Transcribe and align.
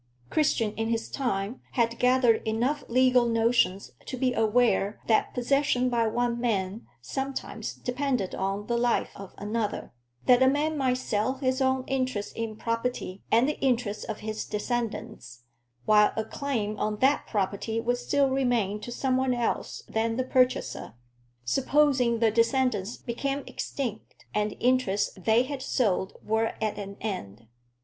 Christian 0.31 0.71
in 0.77 0.87
his 0.89 1.11
time 1.11 1.61
had 1.73 1.99
gathered 1.99 2.41
enough 2.47 2.83
legal 2.87 3.27
notions 3.27 3.91
to 4.07 4.17
be 4.17 4.33
aware 4.33 4.99
that 5.05 5.31
possession 5.35 5.89
by 5.91 6.07
one 6.07 6.41
man 6.41 6.87
sometimes 7.03 7.75
depended 7.75 8.33
on 8.33 8.65
the 8.65 8.77
life 8.79 9.11
of 9.15 9.35
another; 9.37 9.93
that 10.25 10.41
a 10.41 10.47
man 10.49 10.75
might 10.75 10.97
sell 10.97 11.35
his 11.35 11.61
own 11.61 11.83
interest 11.85 12.35
in 12.35 12.55
property, 12.55 13.21
and 13.31 13.47
the 13.47 13.59
interest 13.59 14.03
of 14.09 14.21
his 14.21 14.43
descendants, 14.43 15.43
while 15.85 16.11
a 16.17 16.25
claim 16.25 16.79
on 16.79 16.97
that 16.97 17.27
property 17.27 17.79
would 17.79 17.99
still 17.99 18.27
remain 18.31 18.79
to 18.79 18.91
some 18.91 19.17
one 19.17 19.35
else 19.35 19.83
than 19.87 20.15
the 20.15 20.23
purchaser, 20.23 20.95
supposing 21.45 22.17
the 22.17 22.31
descendants 22.31 22.97
became 22.97 23.43
extinct, 23.45 24.25
and 24.33 24.49
the 24.49 24.59
interests 24.61 25.15
they 25.15 25.43
had 25.43 25.61
sold 25.61 26.17
were 26.23 26.53
at 26.59 26.79
an 26.79 26.97
end. 27.01 27.45